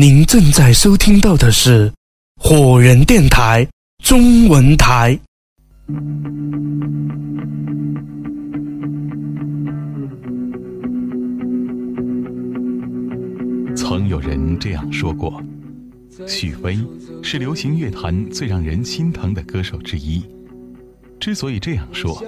[0.00, 1.92] 您正在收听到的是
[2.40, 3.66] 火人电台
[4.04, 5.18] 中文台。
[13.74, 15.42] 曾有人这样说过：
[16.28, 16.78] 许巍
[17.20, 20.22] 是流行乐坛最让人心疼的歌手之一。
[21.18, 22.22] 之所以这样说，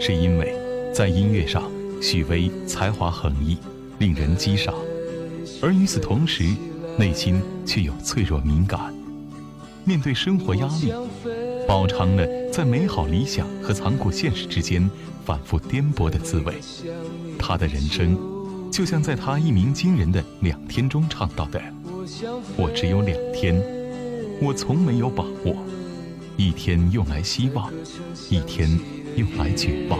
[0.00, 0.52] 是因为
[0.92, 1.70] 在音乐上，
[2.02, 3.56] 许巍才华横溢，
[4.00, 4.74] 令人激赏；
[5.62, 6.42] 而与此同时，
[6.96, 8.94] 内心却有脆弱敏感，
[9.84, 10.92] 面对生活压力，
[11.66, 14.88] 饱尝了在美好理想和残酷现实之间
[15.24, 16.54] 反复颠簸的滋味。
[17.38, 18.16] 他的人生，
[18.70, 21.60] 就像在他一鸣惊人的两天中唱到的
[22.56, 23.60] ：“我只有两天，
[24.40, 25.56] 我从没有把握，
[26.36, 27.72] 一天用来希望，
[28.30, 28.70] 一天
[29.16, 29.98] 用来绝望。”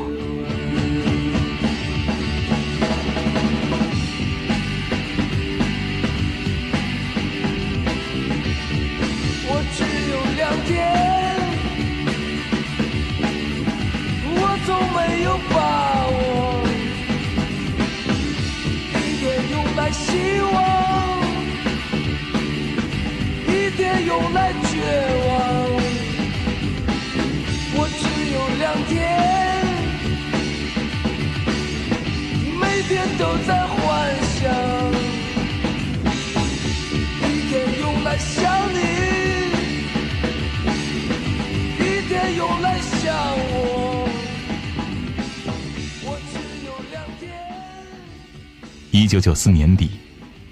[49.15, 49.91] 九九四年底，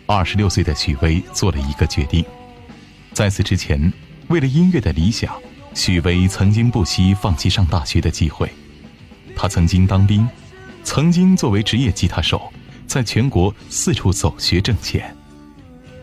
[0.06, 2.24] 二十六岁的许巍做了一个决定，
[3.12, 3.92] 在此之前，
[4.28, 5.34] 为了音乐的理想，
[5.74, 8.48] 许巍曾经不惜放弃上大学的机会，
[9.34, 10.28] 他曾经当兵。
[10.84, 12.52] 曾经作为职业吉他手，
[12.86, 15.12] 在全国四处走学挣钱。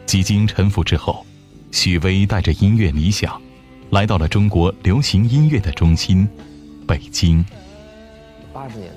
[0.05, 1.25] 几经沉浮之后，
[1.71, 3.41] 许巍带着音乐理想，
[3.91, 6.27] 来到了中国流行音乐的中心——
[6.85, 7.41] 北京。
[8.51, 8.91] 八十年，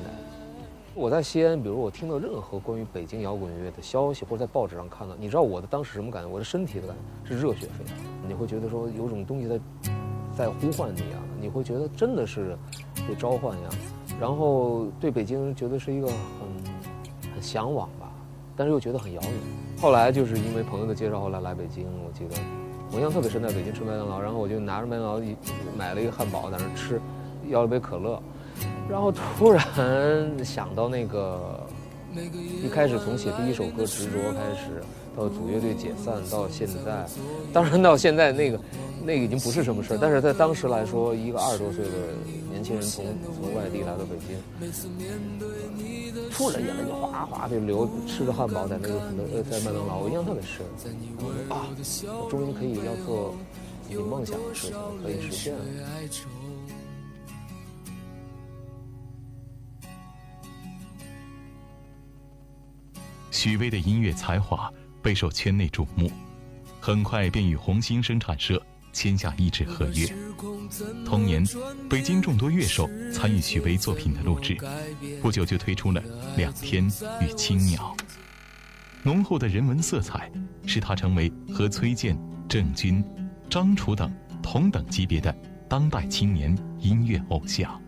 [1.03, 6.29] 我在西安，比如我听到任何关于北京摇滚乐的消息，或者在报纸上看到，你知道我的当时什么感觉？
[6.29, 7.97] 我的身体的感觉是热血沸腾，
[8.29, 9.61] 你会觉得说有种东西在
[10.33, 12.57] 在呼唤你啊，你会觉得真的是
[13.09, 13.73] 被召唤一样。
[14.21, 16.15] 然后对北京觉得是一个很
[17.35, 18.09] 很向往吧，
[18.55, 19.33] 但是又觉得很遥远。
[19.81, 21.85] 后来就是因为朋友的介绍，后来来北京。
[22.07, 22.41] 我记得
[22.93, 25.21] 我印象特别深，在北京吃麦当劳，然后我就拿着麦当劳
[25.77, 27.01] 买了一个汉堡在那吃，
[27.49, 28.23] 要了杯可乐，
[28.89, 29.65] 然后突然
[30.45, 31.67] 想到那个
[32.63, 34.83] 一开始从写第一首歌《执着》开始，
[35.17, 37.07] 到组乐队解散到现在，
[37.53, 38.61] 当然到现在那个
[39.05, 41.91] 那个已经不是什么事儿，但是在当时来说，一个二十多岁的。
[42.53, 43.05] 年轻人从
[43.35, 44.39] 从外地来到北京，
[46.31, 48.95] 突然眼泪就哗哗的流，吃着汉堡在那个
[49.35, 50.65] 呃在麦当劳，我印象特别深。
[51.49, 51.67] 啊，
[52.07, 53.35] 我终于可以要做
[53.89, 55.61] 你梦想的事情，可以实现了。
[63.43, 64.73] 许巍的音乐才华
[65.03, 66.09] 备受圈内瞩目，
[66.81, 68.63] 很快便与红星生产社。
[68.93, 70.07] 签下一纸合约。
[71.05, 71.45] 同年，
[71.91, 74.57] 北京众多乐手参与许巍作品的录制，
[75.21, 76.01] 不久就推出了
[76.37, 76.87] 《两天
[77.21, 77.97] 与青鸟》。
[79.03, 80.31] 浓厚的人文色彩，
[80.65, 82.17] 使他成为和崔健、
[82.49, 83.05] 郑钧、
[83.51, 85.35] 张楚等同等级别的
[85.69, 87.82] 当代青年音乐偶像。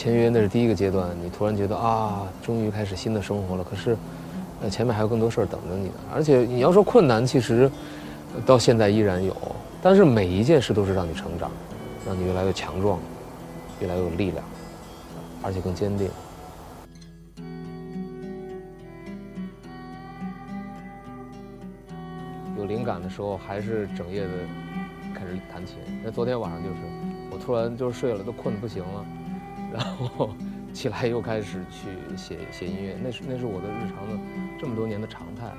[0.00, 3.62] 签约那是第一个阶段，你突然觉得啊，终于开始新的生活了。
[3.62, 3.94] 可是，
[4.62, 5.94] 呃，前面还有更多事儿等着你呢。
[6.10, 7.70] 而且你要说困难，其实。
[8.46, 9.36] 到现在依然有，
[9.82, 11.50] 但是每一件事都是让你成长，
[12.06, 13.00] 让你越来越强壮，
[13.80, 14.44] 越来越有力量，
[15.42, 16.08] 而且更坚定。
[22.56, 24.28] 有灵感的时候，还是整夜的
[25.12, 25.74] 开始弹琴。
[26.04, 26.76] 那昨天晚上就是，
[27.32, 29.04] 我突然就睡了，都困得不行了，
[29.72, 30.30] 然后
[30.72, 32.96] 起来又开始去写写音乐。
[33.02, 34.18] 那是那是我的日常的
[34.58, 35.50] 这么多年的常态。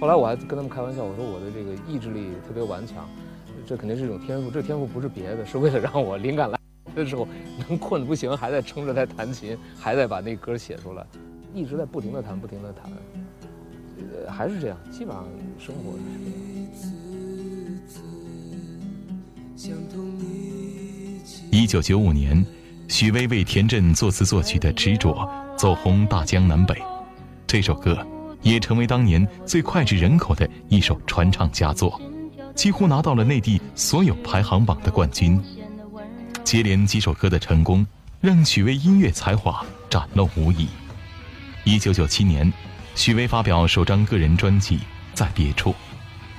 [0.00, 3.08] 后来我还跟他们开玩笑，我说我的这个意志力特别顽强，
[3.66, 4.50] 这肯定是一种天赋。
[4.50, 6.58] 这天赋不是别的，是为了让我灵感来
[6.94, 7.28] 的时候
[7.68, 11.06] 能困得不行，还在撑着在弹琴，还在把那歌写出来，
[11.52, 12.90] 一直在不停的弹，不停的弹，
[14.24, 15.26] 呃，还是这样，基本上
[15.58, 16.94] 生活是这样。
[21.52, 22.42] 一九九五年，
[22.90, 25.14] 许巍为田震作词作曲的《执着》
[25.56, 26.76] 走红大江南北，
[27.46, 28.04] 这首歌。
[28.42, 32.00] 也成为当年最脍炙人口的一首传唱佳作，
[32.54, 35.40] 几乎拿到了内地所有排行榜的冠军。
[36.42, 37.86] 接连几首歌的成功，
[38.20, 40.66] 让许巍音乐才华展露无遗。
[41.64, 42.50] 一九九七年，
[42.94, 44.78] 许巍发表首张个人专辑
[45.14, 45.70] 《在别处》，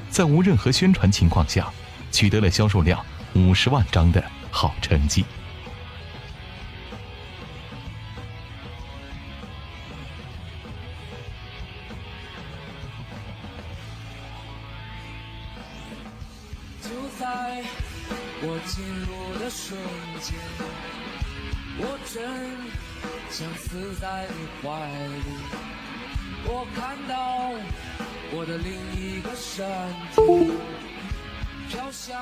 [0.10, 1.72] 在无任何宣传情况下，
[2.12, 3.00] 取得了销售量
[3.36, 5.24] 五十万张的好成绩。
[17.32, 17.64] 在
[18.44, 19.80] 我进入的瞬
[20.20, 20.36] 间，
[21.80, 22.20] 我真
[23.30, 24.68] 想死在你怀
[25.08, 25.32] 里。
[26.44, 27.52] 我看到
[28.36, 29.66] 我的另一个身
[30.12, 30.52] 体
[31.70, 32.22] 飘向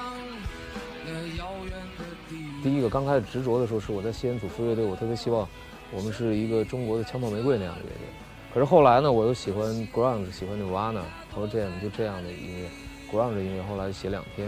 [1.04, 2.38] 那遥远的地。
[2.62, 5.48] 第一个刚开始执着的时候，是我在西安组织乐队，我特别希望
[5.92, 8.08] 我们是一个中国的枪炮玫瑰那样的乐队。
[8.54, 11.02] 可是后来呢，我又喜欢 grunge，喜欢 Nirvana
[11.34, 12.70] 和 Jam 就这样的音乐
[13.12, 13.64] ，grunge 音乐。
[13.64, 14.48] 后来写两天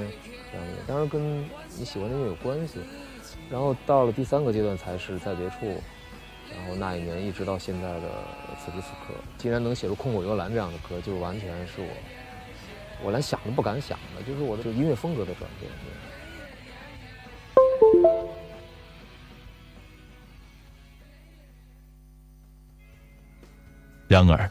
[0.52, 1.44] 这样的，当然跟
[1.78, 2.80] 你喜欢的音乐有关系。
[3.50, 5.82] 然后到了第三个阶段才是在别处，
[6.56, 8.10] 然后那一年一直到现在的
[8.64, 11.88] 此时此刻，竟然能写出《空谷幽兰》这样的歌，就完全是我
[13.04, 15.72] 我连想都不敢想的，就是我的音乐风格的转变。
[24.08, 24.50] 然而，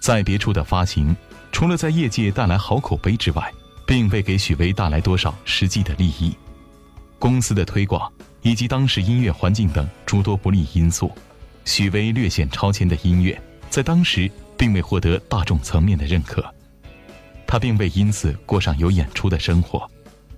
[0.00, 1.14] 在别处的发行，
[1.54, 3.52] 除了在业界带来好口碑之外，
[3.86, 6.36] 并未给许巍带来多少实际的利益。
[7.16, 8.12] 公司的推广
[8.42, 11.12] 以及当时音乐环境等诸多不利因素，
[11.64, 13.40] 许巍略显超前的音乐
[13.70, 14.28] 在当时
[14.58, 16.44] 并未获得大众层面的认可，
[17.46, 19.88] 他并未因此过上有演出的生活，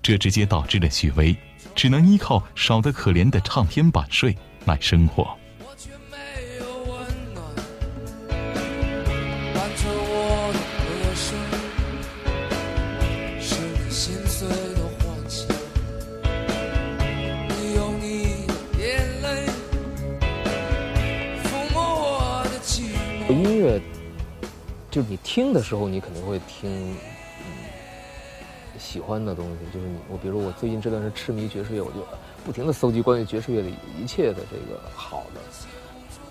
[0.03, 1.35] 这直接导致了许巍
[1.75, 4.37] 只能依靠少得可怜的唱片版税
[4.67, 5.35] 来生活。
[24.97, 27.69] 就是你听的时候，你肯定会听，嗯，
[28.79, 29.59] 喜欢的东西。
[29.71, 31.97] 就是你，我比如我最近这段时间痴迷爵士乐，我就
[32.47, 35.41] 不停的搜集关于爵士乐的一切的这个好的。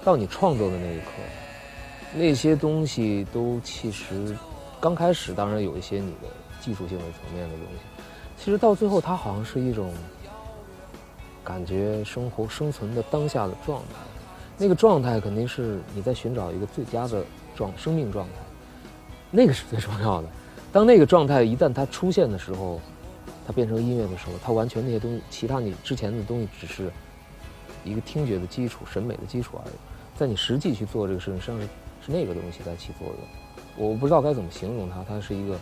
[0.03, 1.11] 到你创作的那一刻，
[2.15, 4.35] 那些东西都其实
[4.81, 6.27] 刚开始当然有一些你的
[6.59, 8.03] 技术性的层面的东西，
[8.43, 9.93] 其实到最后它好像是一种
[11.43, 13.99] 感觉生活生存的当下的状态。
[14.57, 17.23] 那个状态肯定是你在寻找一个最佳的
[17.55, 18.33] 状生命状态，
[19.31, 20.27] 那个是最重要的。
[20.71, 22.79] 当那个状态一旦它出现的时候，
[23.47, 26.91] 它变成音乐的时候，它完全那些东西，其他你之前的东西只是
[27.83, 29.73] 一个听觉的基础、审美的基础而已。
[30.17, 31.67] 在你实际去做这个事情，实际上是
[32.05, 33.17] 是那个东西在起作用。
[33.77, 35.57] 我不知道该怎么形容它，它是一个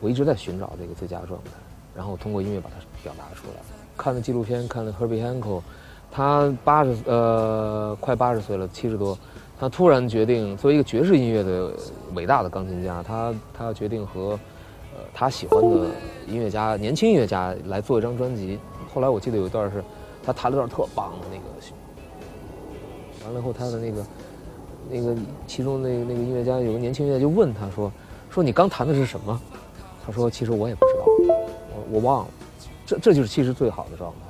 [0.00, 1.50] 我一直在寻找这个最佳状态，
[1.94, 3.62] 然后通过音乐把它表达出来。
[3.96, 5.62] 看了纪录片，看了 Herbie Hancock。
[6.14, 9.18] 他八十呃快八十岁了，七十多，
[9.58, 11.72] 他突然决定作为一个爵士音乐的
[12.14, 14.30] 伟大的钢琴家，他他决定和
[14.94, 15.86] 呃他喜欢的
[16.26, 18.58] 音乐家年轻音乐家来做一张专辑。
[18.92, 19.82] 后来我记得有一段是，
[20.22, 21.44] 他弹了段特棒的那个，
[23.24, 24.04] 完了以后他的那个
[24.90, 25.16] 那个
[25.46, 27.90] 其中那个那个音乐家有个年轻音乐家就问他说
[28.30, 29.40] 说你刚弹的是什么？
[30.04, 32.30] 他说其实我也不知道，我我忘了。
[32.84, 34.21] 这这就是其实最好的状态。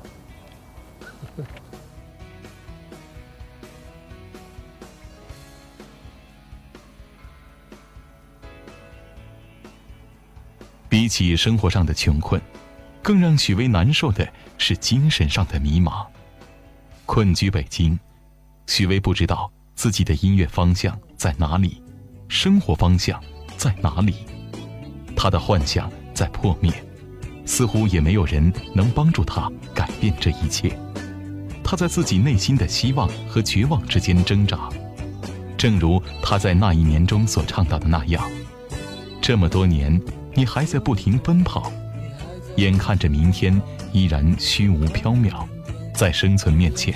[11.12, 12.40] 起生活上的穷困，
[13.02, 14.26] 更让许巍难受的
[14.56, 16.06] 是精神上的迷茫。
[17.04, 17.98] 困居北京，
[18.66, 21.82] 许巍不知道自己的音乐方向在哪里，
[22.28, 23.22] 生活方向
[23.58, 24.24] 在哪里。
[25.14, 26.72] 他的幻想在破灭，
[27.44, 30.74] 似乎也没有人能帮助他改变这一切。
[31.62, 34.70] 他在自己内心的希望和绝望之间挣扎，
[35.58, 38.24] 正如他在那一年中所唱到的那样：
[39.20, 40.00] 这么多年。
[40.34, 41.70] 你还在不停奔跑，
[42.56, 43.60] 眼看着明天
[43.92, 45.44] 依然虚无缥缈，
[45.94, 46.94] 在生存面前，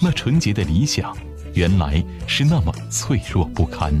[0.00, 1.16] 那纯洁的理想，
[1.54, 3.92] 原来是那么脆弱不堪。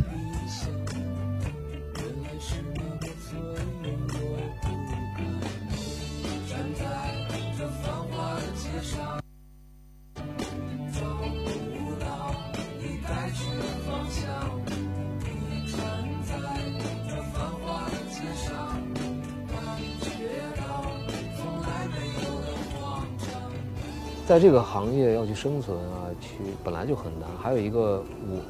[24.26, 27.28] 在这个行业要去生存啊，去本来就很难。
[27.42, 28.02] 还有一个，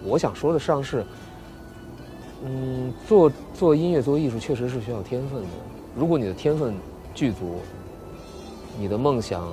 [0.05, 1.05] 我我想说的实际上是，
[2.45, 5.49] 嗯，做做音乐、做艺术确实是需要天分的。
[5.97, 6.75] 如果你的天分
[7.15, 7.61] 具足，
[8.79, 9.53] 你的梦想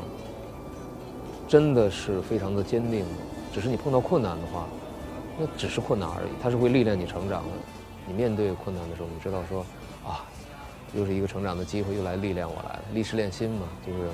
[1.47, 3.03] 真的是非常的坚定，
[3.51, 4.67] 只是你碰到困难的话，
[5.39, 7.49] 那只是困难而已，它是会历练你成长的。
[8.07, 9.65] 你面对困难的时候，你知道说，
[10.03, 10.25] 啊，
[10.93, 14.09] 又是一个成长的机会，又来历练我来了，历史练心嘛，就是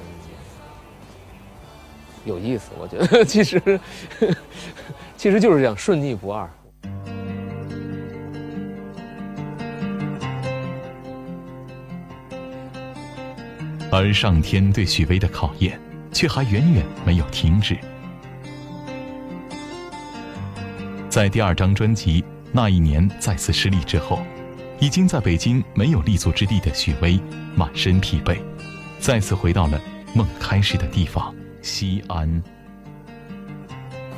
[2.28, 2.72] 有意思。
[2.78, 3.60] 我觉得 其实
[5.18, 6.48] 其实就是这样，顺逆不二。
[13.90, 15.80] 而上天对许巍的考验，
[16.12, 17.78] 却还远远没有停止。
[21.10, 24.22] 在第二张专辑那一年再次失利之后，
[24.80, 27.20] 已经在北京没有立足之地的许巍，
[27.56, 28.38] 满身疲惫，
[29.00, 29.82] 再次回到了
[30.14, 32.44] 梦开始的地方——西安。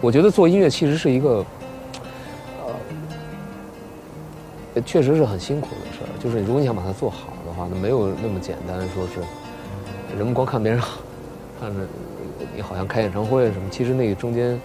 [0.01, 1.45] 我觉得做音乐其实是一个，
[4.75, 6.09] 呃，确实是很辛苦的事儿。
[6.19, 9.21] 就是如果你想把它做好的话，那没有那么简单，说是。
[10.17, 10.81] 人们光看别人，
[11.61, 11.87] 看着
[12.55, 14.59] 你好像开演唱会什么，其实那个中间，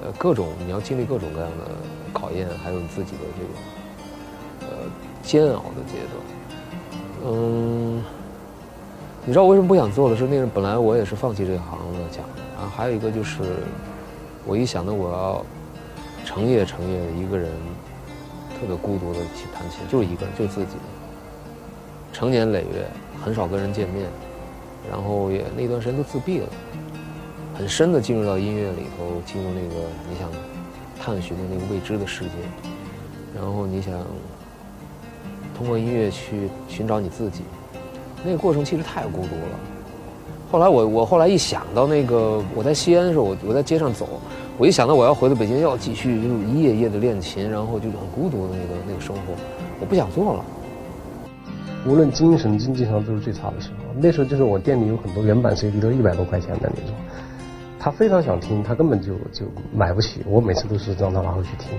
[0.00, 1.74] 呃，各种你要经历各种各样的
[2.12, 4.76] 考验，还有你自己的这个呃
[5.24, 7.32] 煎熬的阶段。
[7.32, 8.04] 嗯，
[9.26, 12.24] 你知道我为什么不想做的是，那个本来我也是放弃这行的讲，
[12.56, 13.42] 然后还有一个就是，
[14.46, 15.44] 我一想到我要
[16.24, 17.50] 成夜成夜的一个人，
[18.58, 20.76] 特别孤独的去弹琴，就是一个人，就自己，
[22.12, 22.86] 成年累月
[23.22, 24.06] 很少跟人见面。
[24.90, 26.48] 然后也那段时间都自闭了，
[27.54, 30.28] 很深的进入到音乐里头，进入那个你想
[30.98, 32.30] 探寻的那个未知的世界，
[33.36, 33.92] 然后你想
[35.54, 37.42] 通过音乐去寻找你自己，
[38.24, 39.60] 那个过程其实太孤独了。
[40.50, 44.08] 后来我我后来一想到那个我在西安的时候，我我在街上走，
[44.58, 49.22] 我一想到我要回到北京又要继续就一夜夜的练琴，然后就很孤独的那个那个生活，
[49.80, 50.44] 我不想做了。
[51.86, 53.76] 无论精神经济上都是最差的时候。
[53.98, 56.94] 那时候就是我店里有很多原版 CD 都一百多块钱的那种，
[57.78, 60.20] 他非常想听，他根本就就买不起。
[60.26, 61.78] 我每次都是让他拿回去听。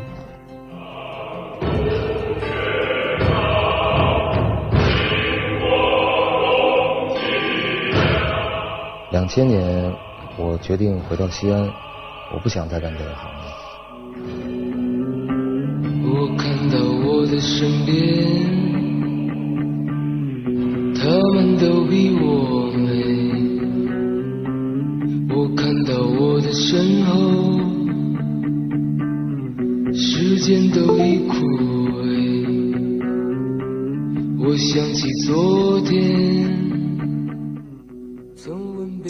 [9.12, 9.94] 两千年，
[10.38, 11.70] 我决定回到西安，
[12.34, 13.42] 我不想再干这个行业。
[16.04, 17.92] 我看到我的身边。
[20.96, 22.90] 他们都比我美，
[25.36, 27.60] 我看到我的身后，
[29.94, 31.34] 时间都已枯
[31.98, 32.00] 萎。
[34.40, 36.71] 我想起昨天。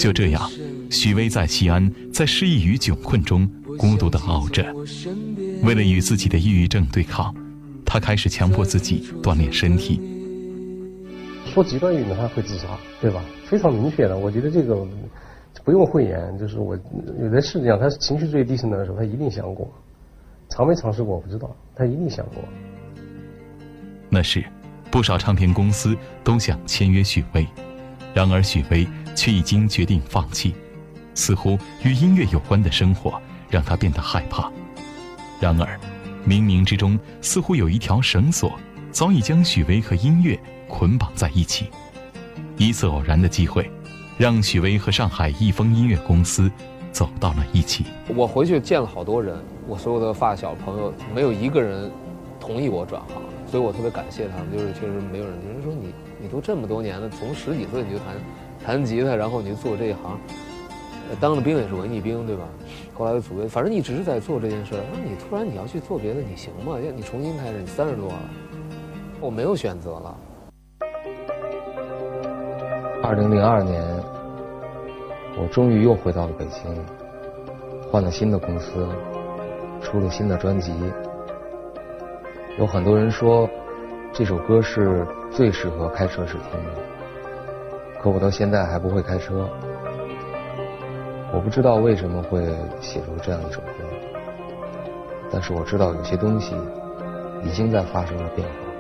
[0.02, 0.50] 就这样，
[0.90, 4.66] 许巍在西安，在失意与窘困中孤独的熬着。
[5.62, 7.32] 为了与自己的抑郁症对抗，
[7.86, 10.02] 他开始强迫自己锻炼身体。
[11.46, 12.66] 说极端一点，他会自杀，
[13.00, 13.24] 对吧？
[13.46, 14.88] 非常明确的，我觉得这个
[15.64, 16.76] 不用讳言，就是我
[17.22, 19.72] 有的是这样，他情绪最低沉的时候，他一定想过，
[20.50, 22.44] 尝没尝试过我不知道，他一定想过。
[24.10, 24.44] 那是，
[24.90, 27.46] 不少唱片公司都想签约许巍，
[28.16, 30.54] 然而许巍却已经决定放弃。
[31.14, 34.52] 似乎与音乐有关的生活让他变得害怕。
[35.40, 35.80] 然而，
[36.26, 38.54] 冥冥之中似乎有一条绳索，
[38.92, 40.40] 早已将许巍和音乐。
[40.74, 41.66] 捆绑在一起，
[42.58, 43.70] 一次偶然的机会，
[44.18, 46.50] 让许巍和上海易风音乐公司
[46.94, 47.84] 走到了一起。
[48.16, 49.38] 我回去见了好多人，
[49.68, 51.92] 我所有的发小朋友，没有一个人
[52.40, 54.50] 同意我转行，所以我特别感谢他们。
[54.50, 58.16] 就是确实没有人，有人说你你都这么多年了，从十几岁你就谈
[58.66, 60.20] 弹吉他，然后你就做这一行，
[61.20, 62.44] 当了兵也是文艺兵，对吧？
[62.94, 64.76] 后来又组队，反正一直在做这件事。
[64.94, 66.80] 那你突然你要去做别的，你行吗？
[66.80, 68.20] 要你重新开始，你三十多了，
[69.20, 70.18] 我没有选择了。
[73.04, 73.84] 二零零二年，
[75.40, 76.86] 我终于又回到了北京，
[77.92, 78.88] 换了新的公司，
[79.82, 80.72] 出了新的专辑。
[82.60, 83.50] 有很多人说
[84.14, 86.72] 这首歌是最适合开车时听的，
[88.02, 89.48] 可我到现在还不会开车。
[91.32, 92.44] 我不知道为什么会
[92.82, 93.68] 写出这样一首歌，
[95.32, 96.56] 但是我知道有些东西
[97.44, 98.71] 已经在发生了变化。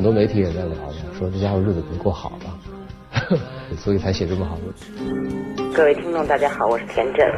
[0.00, 0.88] 很多媒体也在聊嘛，
[1.18, 3.36] 说这家伙日子能过好了，
[3.76, 4.62] 所以才写这么好的。
[5.74, 7.30] 各位听众，大家好，我是田震。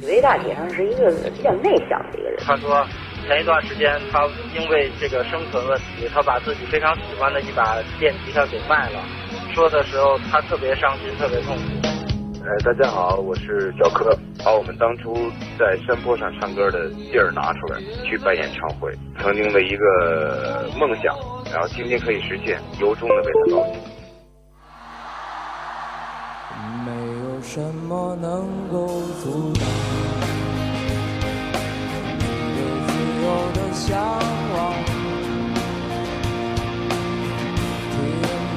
[0.00, 2.38] 许巍大姐上是一个比较内向的一个人。
[2.46, 2.86] 他说，
[3.26, 4.24] 前一段时间他
[4.56, 9.02] 因为这个生存问题，他把自己非常喜欢的一把电吉他给卖了。
[9.52, 11.62] 说的时候他特别伤心，特别痛苦。
[12.44, 15.12] 呃，大家好，我是小柯，把我们当初
[15.58, 21.12] 在山坡上唱歌的地儿拿出来，去办演唱会，曾经的一个梦想，
[21.52, 23.80] 然后今天可以实现，由衷的为他高兴。
[26.84, 28.86] 没有什么能够
[29.22, 29.62] 阻挡
[32.18, 32.24] 你
[32.54, 32.88] 对自
[33.22, 33.24] 由
[33.54, 33.96] 的向
[34.54, 34.56] 往，
[37.90, 37.94] 天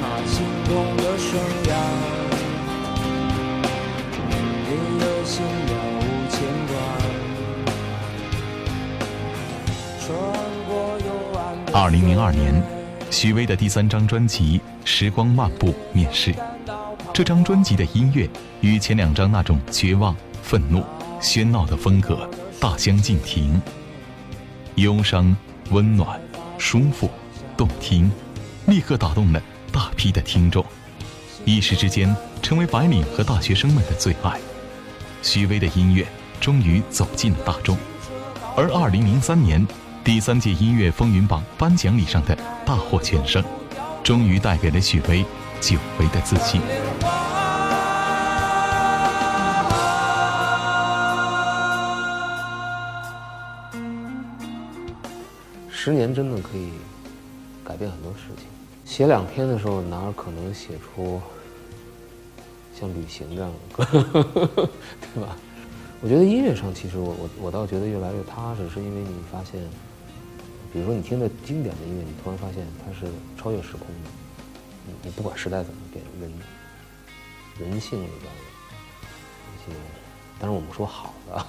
[0.01, 1.27] 马行空的生
[1.65, 1.71] 涯。
[4.65, 4.69] 你
[4.99, 6.71] 的心了无牵挂，
[9.99, 10.07] 穿
[10.67, 10.69] 过
[11.05, 11.07] 幽
[11.39, 12.53] 暗的二零零二年，
[13.11, 16.33] 许巍的第三张专辑《时光漫步》面世。
[17.11, 18.29] 这张专辑的音乐
[18.61, 20.83] 与前两张那种绝望、愤怒、
[21.19, 23.59] 喧闹的风格大相径庭，
[24.75, 25.35] 忧伤、
[25.71, 26.19] 温暖、
[26.57, 27.09] 舒服、
[27.57, 28.11] 动听，
[28.67, 30.63] 立刻打动了大批的听众，
[31.45, 34.39] 一时之间成为白领和大学生们的最爱。
[35.23, 36.05] 许巍的音乐
[36.39, 37.75] 终于走进了大众，
[38.55, 39.67] 而二零零三年
[40.03, 42.37] 第三届音乐风云榜颁奖礼上的
[42.69, 43.43] 大获全胜，
[44.03, 45.25] 终于带给了许巍
[45.59, 46.61] 久违的自信。
[55.67, 56.69] 十年真的可以
[57.65, 58.45] 改变很多事情。
[58.85, 61.19] 写两篇的时候，哪儿可能写出
[62.79, 64.03] 像旅行这样的歌，
[65.15, 65.35] 对吧？
[66.01, 69.59] 我觉得音乐上，其实我我我倒觉得越来越踏实，是因为你发现，
[70.71, 74.09] 比如说你听的经典的音乐，你突然发现它是超越时空的。
[74.85, 76.31] 你你不管时代怎么变，人
[77.59, 78.27] 人性里边的
[79.53, 79.75] 一些，
[80.39, 81.45] 当然我们说好的，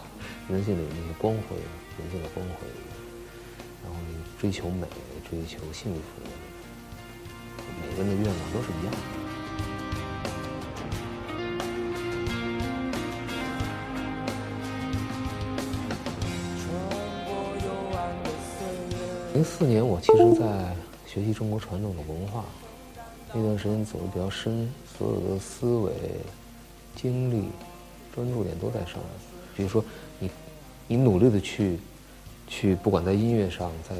[0.49, 1.57] 人性里那些光辉，
[1.99, 2.67] 人性的光辉。
[3.83, 3.99] 然后
[4.39, 4.87] 追求美，
[5.31, 6.01] 追求幸福，
[7.81, 9.20] 每个人的愿望都是一样的。
[19.41, 20.45] 零四年，我其实在
[21.07, 22.45] 学习中国传统的文化，
[23.33, 25.93] 那段时间走的比较深，所有的思维、
[26.95, 27.47] 精力、
[28.15, 29.07] 专注点都在上面。
[29.57, 29.83] 比如说，
[30.19, 30.31] 你
[30.87, 31.79] 你努力的去。
[32.47, 33.95] 去，不管在音乐上，在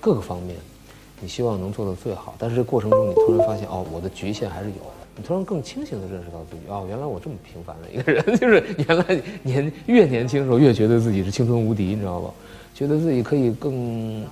[0.00, 0.56] 各个方面，
[1.20, 2.36] 你希望能做到最好。
[2.38, 5.06] 但是这过程中，你突然发现，哦，我的局限还是有的。
[5.16, 12.32] 你突然更清醒地认识到自己，哦，原来我这么平凡的一个人， 就是原来年越年轻的时候越觉得自己是青春无敌，你知道吧？
[12.72, 14.24] 觉得自己可以更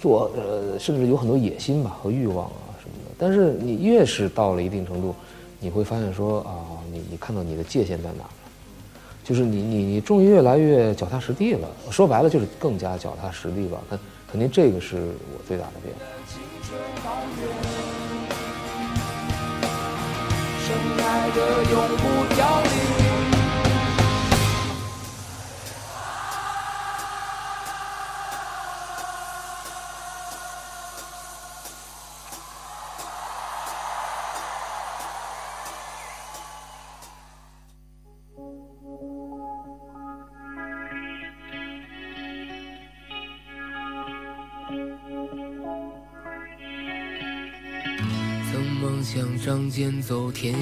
[0.00, 3.14] 做，呃，甚至有很多野心吧和欲望啊什么的。
[3.18, 5.14] 但是你越是到了一定程度，
[5.58, 8.30] 你会发现说，啊，你你看到你的界限在哪儿？
[9.24, 13.78] 就是你你你终于越来越脚踏实地了，说白了就是更加脚踏实地吧。
[13.90, 13.98] 肯
[14.30, 16.00] 肯定这个是我最大的变化。
[49.08, 50.58] 想仗剑走天涯，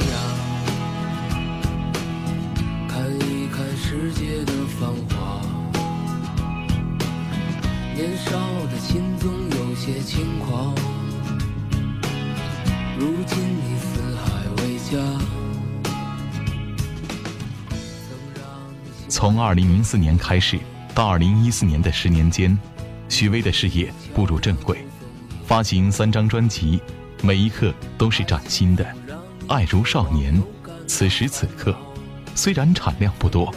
[2.87, 5.41] 看一看世界的繁华。
[7.95, 8.33] 年少
[8.67, 10.75] 的心总有些轻狂，
[12.99, 14.99] 如今你四海为家。
[19.09, 20.61] 从二零零四年开始
[20.95, 22.55] 到二零一四年的十年间，
[23.09, 24.85] 许巍的事业步入正轨，
[25.47, 26.83] 发行三张专辑。
[27.25, 28.87] 每一刻都是崭新的，
[29.49, 30.39] 爱如少年。
[30.87, 31.75] 此时此刻，
[32.35, 33.51] 虽然产量不多，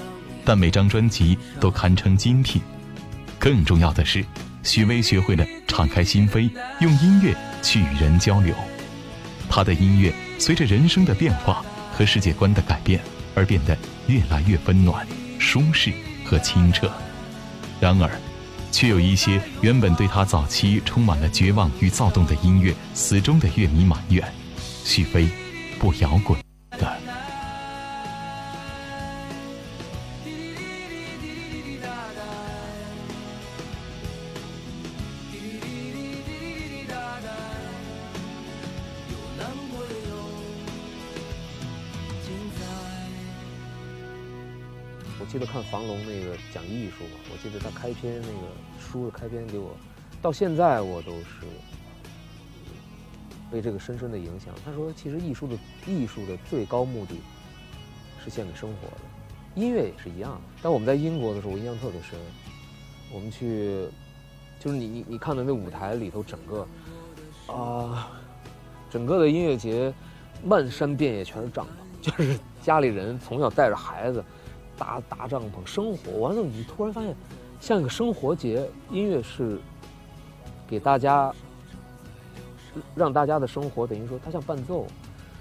[0.45, 2.62] 但每张专辑都堪称精品。
[3.38, 4.23] 更重要的是，
[4.63, 6.49] 许巍学会了敞开心扉，
[6.80, 8.56] 用音乐去与人交流。
[9.49, 13.01] 他的音乐随着人生的变化和世界观的改变
[13.36, 13.77] 而变得
[14.08, 15.06] 越来越温暖、
[15.39, 15.91] 舒适
[16.23, 16.89] 和清澈。
[17.82, 18.10] 然而，
[18.77, 24.23] 却有一些原本对他早期充满了绝望与躁动的音乐，死忠的乐迷埋怨：
[24.83, 25.27] 许飞
[25.79, 26.95] 不摇滚的。
[45.19, 48.47] 我记得看房龙那个讲艺术嘛，我记得他开篇那个
[48.91, 49.71] 书的开篇给我，
[50.21, 51.45] 到现在我都是
[53.52, 54.54] 被这个深深的影响。
[54.63, 57.15] 他说，其实艺术的艺术的最高目的，
[58.23, 59.04] 是献给生活的，
[59.56, 60.41] 音乐也是一样的。
[60.62, 62.17] 当我们在英国的时候，我印象特别深，
[63.13, 63.88] 我们去，
[64.60, 66.67] 就是你你你看到那舞台里头整个，
[67.54, 68.10] 啊，
[68.89, 69.93] 整个的音乐节，
[70.43, 71.69] 漫山遍野全是帐篷，
[72.02, 74.23] 就是家里人从小带着孩子，
[74.78, 77.15] 搭搭帐篷生活，完了你突然发现，
[77.59, 79.59] 像一个生活节，音乐是
[80.67, 81.33] 给大家。
[82.93, 84.85] 让大家的生活等于说，它像伴奏，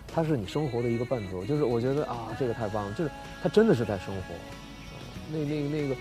[0.08, 1.44] 它是你生活的一个伴奏。
[1.44, 3.10] 就是我觉得啊，这个太棒了，就是
[3.42, 4.34] 它真的是在生活。
[5.30, 5.96] 那那那个，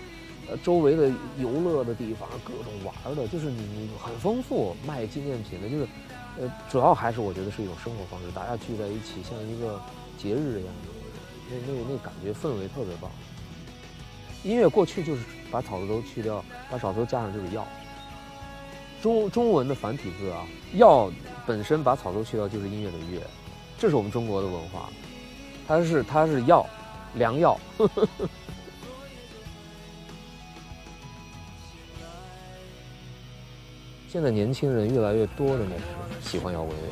[0.48, 4.74] 呃，周围的游乐的地方，各种玩的，就是你很丰富。
[4.86, 5.86] 卖纪念品的，就是，
[6.40, 9.78] 呃，主要还是我觉得是一种生活方式，大家聚在一起，像一个
[10.16, 10.88] 节日一样的，
[11.50, 13.10] 那那那感觉氛围特别棒。
[14.46, 17.66] 音乐过去就是把草字头去掉，把草字头加上就是药。
[19.02, 21.10] 中中文的繁体字啊，药
[21.44, 23.20] 本身把草字头去掉就是音乐的乐，
[23.76, 24.88] 这是我们中国的文化，
[25.66, 26.64] 它是它是药，
[27.14, 27.58] 良药。
[34.08, 35.74] 现在年轻人越来越多的呢
[36.22, 36.84] 是喜欢摇滚乐，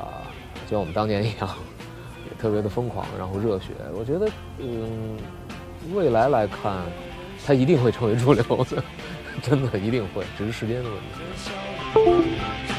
[0.00, 0.22] 啊，
[0.66, 1.56] 就像我们当年一样，
[2.30, 3.70] 也特别的疯狂，然后热血。
[3.94, 5.18] 我觉得，嗯，
[5.92, 6.82] 未来来看，
[7.46, 8.82] 它一定会成为主流的。
[9.42, 12.73] 真的一定会，只是时间的问题。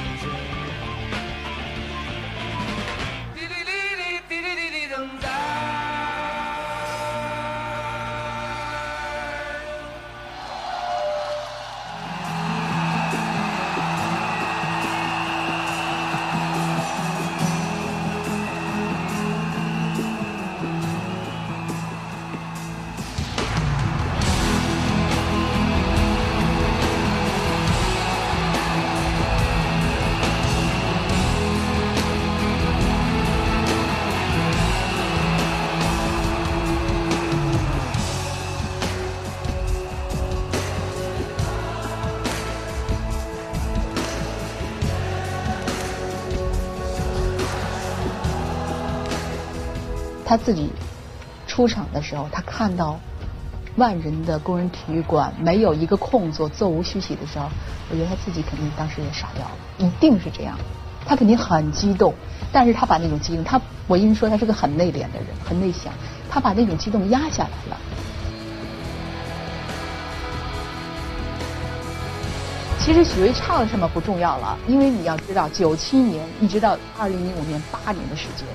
[50.26, 50.72] 他自己
[51.48, 53.00] 出场的时候，他看到
[53.76, 57.48] 万人的工人体育馆没有一个空座，座无虚席的时候，
[57.92, 60.58] 我觉得他自己肯定当时也傻掉了，一定是这样。
[61.08, 62.12] 他肯定很激动，
[62.52, 65.94] 但是他把那种激动，他我因为说他是个很内敛的人，很内向，
[66.28, 67.78] 他把那种激动压下来了。
[72.80, 78.48] 其实许巍唱了什么不重要了，因为你要知道，九七年一直到二零零五年八年的时间。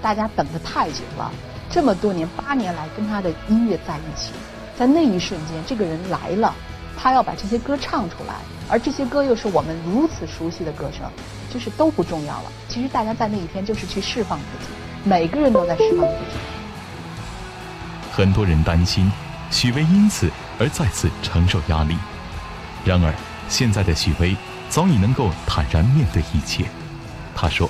[0.00, 1.30] 大家等的太久了，
[1.70, 4.32] 这么多年八年来跟他的音乐在一起，
[4.78, 6.54] 在那一瞬间，这个人来了，
[6.96, 8.34] 他要把这些歌唱出来，
[8.68, 11.10] 而这些歌又是我们如此熟悉的歌声，
[11.52, 12.52] 就是都不重要了。
[12.68, 14.70] 其实大家在那一天就是去释放自己，
[15.04, 16.38] 每个人都在释放自己。
[18.12, 19.10] 很多人担心
[19.50, 21.96] 许巍因此而再次承受压力，
[22.84, 23.12] 然而
[23.48, 24.36] 现在的许巍
[24.68, 26.64] 早已能够坦然面对一切。
[27.34, 27.68] 他说：“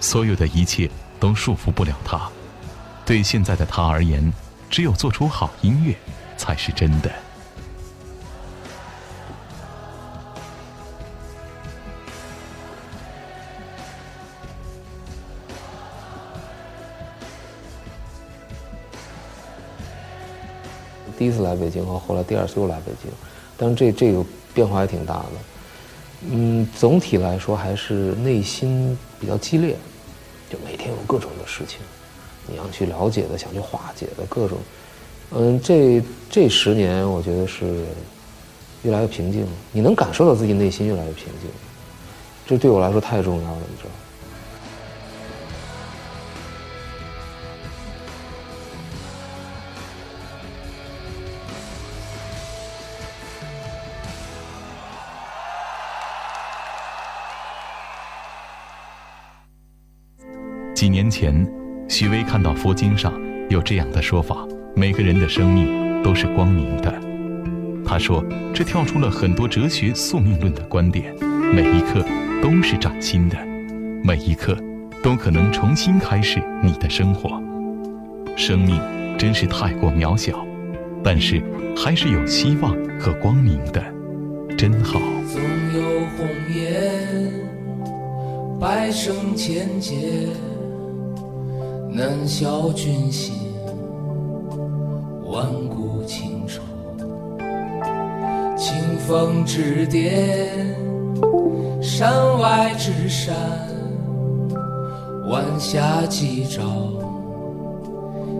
[0.00, 0.90] 所有的一切。”
[1.22, 2.28] 都束缚不了他。
[3.06, 4.32] 对现在的他而言，
[4.68, 5.94] 只有做出好音乐，
[6.36, 7.08] 才是真的。
[21.16, 23.08] 第一次来北京和后来第二次又来北京，
[23.56, 25.28] 但是这这个变化还挺大的。
[26.32, 29.76] 嗯，总体来说还是内心比较激烈。
[31.12, 31.80] 各种的事情，
[32.46, 34.56] 你要去了解的，想去化解的各种，
[35.32, 37.84] 嗯，这这十年我觉得是
[38.82, 41.50] 越来越平静，你能感受到自己内心越来越平静，
[42.46, 43.90] 这对我来说太重要了，你知道。
[60.92, 61.34] 年前，
[61.88, 63.10] 许巍看到佛经上
[63.48, 66.92] 有这样的说法：每个人的生命都是光明的。
[67.82, 71.14] 他说，这跳出了很多哲学宿命论的观点。
[71.50, 72.04] 每一刻
[72.42, 73.38] 都是崭新的，
[74.04, 74.54] 每一刻
[75.02, 77.42] 都可能重新开始你的生活。
[78.36, 78.78] 生命
[79.16, 80.46] 真是太过渺小，
[81.02, 81.42] 但是
[81.74, 83.82] 还是有希望和光明的，
[84.58, 85.00] 真好。
[85.26, 85.40] 总
[85.74, 85.82] 有
[86.18, 87.32] 红颜，
[88.60, 90.28] 百生千劫。
[91.94, 93.34] 难消君心，
[95.26, 96.62] 万古情仇。
[98.56, 100.74] 清风之巅，
[101.82, 103.36] 山外之山，
[105.28, 106.62] 晚霞几朝。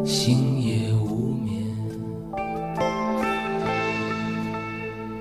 [0.03, 1.63] 星夜无眠。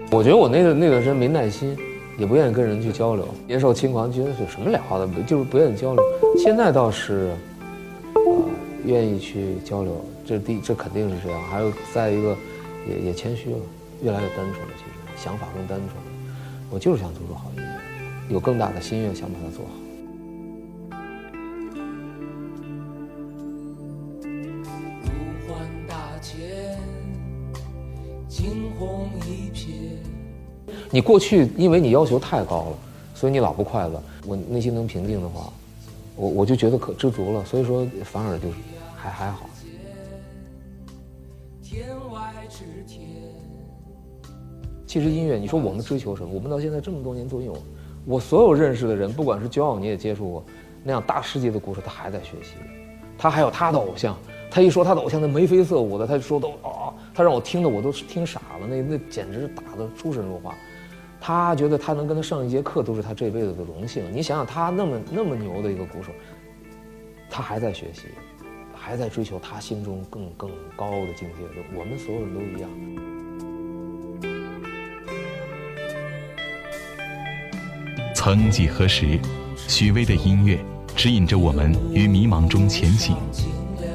[0.09, 1.75] 我觉得我那个那段时间没耐心，
[2.17, 6.01] 也不愿意跟人去交流，年少轻狂，觉得有什么聊的，就是不愿意交流。
[6.41, 7.33] 现在倒是，
[8.85, 11.41] 愿意去交流，这第这肯定是这样。
[11.43, 12.35] 还有再一个，
[12.87, 13.57] 也也谦虚了，
[14.01, 14.73] 越来越单纯了。
[14.77, 16.11] 其实想法更单纯了，
[16.69, 17.79] 我就是想做出好音乐，
[18.29, 19.71] 有更大的心愿想把它做好。
[25.03, 25.09] 路
[25.47, 26.77] 环大千，
[28.27, 29.67] 惊鸿一瞥。
[30.89, 32.77] 你过去因为你要求太高了，
[33.13, 34.01] 所以你老不快乐。
[34.25, 35.53] 我内心能平静的话，
[36.21, 37.43] 我我就觉得可知足了。
[37.43, 38.55] 所以说反而就是
[38.95, 39.49] 还还好。
[44.85, 46.29] 其实音乐，你说我们追求什么？
[46.33, 47.57] 我们到现在这么多年都有，
[48.05, 50.43] 我所有认识的人，不管是骄傲你也接触过，
[50.83, 52.55] 那样大世界的故事，他还在学习，
[53.17, 54.17] 他还有他的偶像，
[54.51, 60.53] 他一说他的偶像那眉飞色舞的，他就说都啊，他让我听的我都听傻了，那那简直是打得出神入化。
[61.23, 64.03] 他觉得他能跟他上一节课都是他这辈子的荣幸。
[64.11, 66.11] 你想想，他那么那么牛的一个鼓手，
[67.29, 68.07] 他还在学习，
[68.73, 71.43] 还在追求他心中更更高的境界。
[71.53, 72.69] 就我们所有人都一样。
[78.15, 79.19] 曾几何时，
[79.55, 80.57] 许巍的音乐
[80.95, 83.15] 指引着我们于迷茫中前行；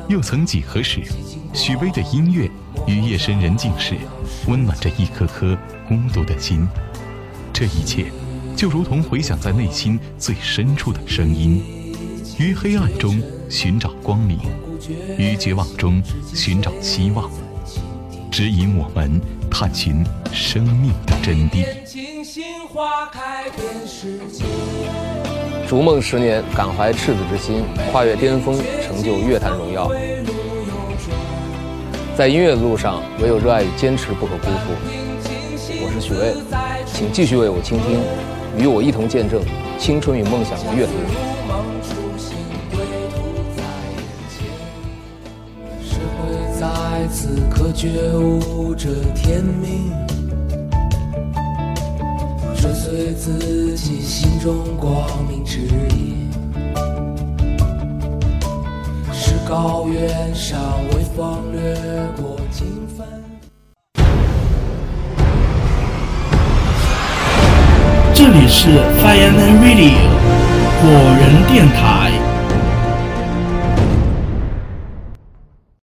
[0.08, 1.00] 又曾几何时，
[1.52, 2.48] 许巍的音乐
[2.86, 3.96] 于夜深人静时，
[4.46, 5.58] 温暖着一颗颗
[5.88, 6.66] 孤独的心。
[7.58, 8.12] 这一切，
[8.54, 11.64] 就如同回响在内心最深处的声音，
[12.38, 14.38] 于黑暗中寻找光明，
[15.16, 16.02] 于绝望中
[16.34, 17.30] 寻找希望，
[18.30, 19.18] 指引我们
[19.50, 21.64] 探寻生命的真谛。
[25.66, 28.54] 逐梦十年，感怀赤子之心，跨越巅峰，
[28.86, 29.90] 成就乐坛荣耀。
[32.14, 34.74] 在音乐的路上，唯有热爱与坚持不可辜负。
[35.80, 36.34] 我是许巍，
[36.98, 38.00] 请继续为我倾听，
[38.56, 39.42] 与我一同见证
[39.78, 40.92] 青春与梦想的乐途。
[45.84, 49.92] 是会在此刻觉悟这天命，
[52.56, 56.30] 追随自己心中光明指引。
[59.12, 60.58] 是高原上
[60.94, 61.76] 微风掠
[62.16, 63.06] 过金帆。
[68.18, 70.08] 这里是 Fireman Radio
[70.80, 70.88] 火
[71.20, 72.15] 人电台。